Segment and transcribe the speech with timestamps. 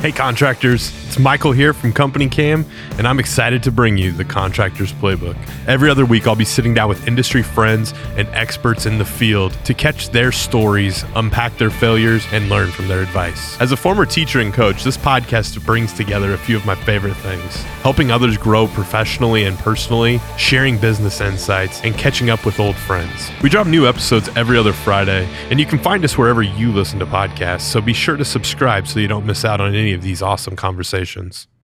[0.00, 2.64] Hey, contractors, it's Michael here from CompanyCam,
[2.98, 5.36] and I'm excited to bring you the Contractors Playbook.
[5.66, 9.58] Every other week, I'll be sitting down with industry friends and experts in the field
[9.64, 13.60] to catch their stories, unpack their failures, and learn from their advice.
[13.60, 17.16] As a former teacher and coach, this podcast brings together a few of my favorite
[17.16, 22.76] things helping others grow professionally and personally, sharing business insights, and catching up with old
[22.76, 23.30] friends.
[23.42, 26.98] We drop new episodes every other Friday, and you can find us wherever you listen
[26.98, 30.02] to podcasts, so be sure to subscribe so you don't miss out on any of
[30.02, 31.48] these awesome conversations.